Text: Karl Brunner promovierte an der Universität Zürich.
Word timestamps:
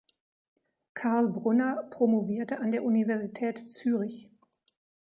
Karl 0.95 1.27
Brunner 1.27 1.83
promovierte 1.91 2.57
an 2.59 2.71
der 2.71 2.83
Universität 2.83 3.69
Zürich. 3.69 4.31